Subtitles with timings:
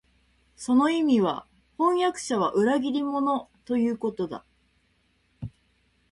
[0.57, 1.45] その意味は、
[1.77, 4.43] 飜訳者は裏切り者、ということだ